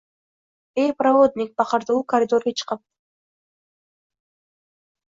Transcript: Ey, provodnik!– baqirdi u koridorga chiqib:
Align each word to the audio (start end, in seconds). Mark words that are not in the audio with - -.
Ey, 0.83 0.89
provodnik!– 1.01 1.51
baqirdi 1.61 1.97
u 1.99 2.01
koridorga 2.15 2.57
chiqib: 2.63 2.85